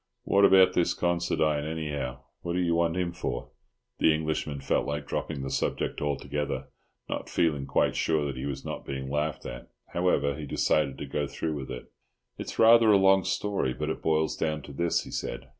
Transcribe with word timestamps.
What 0.23 0.45
about 0.45 0.73
this 0.73 0.95
Considine, 0.95 1.63
anyhow? 1.63 2.21
What 2.41 2.53
do 2.53 2.59
you 2.59 2.73
want 2.73 2.97
him 2.97 3.11
for?" 3.11 3.51
The 3.99 4.11
Englishman 4.15 4.59
felt 4.59 4.87
like 4.87 5.05
dropping 5.05 5.43
the 5.43 5.51
subject 5.51 6.01
altogether, 6.01 6.69
not 7.07 7.29
feeling 7.29 7.67
quite 7.67 7.95
sure 7.95 8.25
that 8.25 8.35
he 8.35 8.47
was 8.47 8.65
not 8.65 8.83
being 8.83 9.11
laughed 9.11 9.45
at. 9.45 9.69
However, 9.89 10.33
he 10.33 10.47
decided 10.47 10.97
to 10.97 11.05
go 11.05 11.27
through 11.27 11.53
with 11.53 11.69
it. 11.69 11.91
"It's 12.39 12.57
rather 12.57 12.89
a 12.91 12.97
long 12.97 13.23
story, 13.23 13.75
but 13.75 13.91
it 13.91 14.01
boils 14.01 14.35
down 14.35 14.63
to 14.63 14.73
this," 14.73 15.03
he 15.03 15.11
said. 15.11 15.49